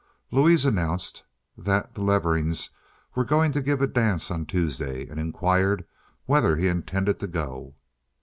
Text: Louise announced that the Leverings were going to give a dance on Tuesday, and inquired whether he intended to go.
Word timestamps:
Louise 0.31 0.65
announced 0.65 1.25
that 1.55 1.93
the 1.93 2.01
Leverings 2.01 2.71
were 3.13 3.23
going 3.23 3.51
to 3.51 3.61
give 3.61 3.83
a 3.83 3.87
dance 3.87 4.31
on 4.31 4.47
Tuesday, 4.47 5.07
and 5.07 5.19
inquired 5.19 5.85
whether 6.25 6.55
he 6.55 6.67
intended 6.67 7.19
to 7.19 7.27
go. 7.27 7.75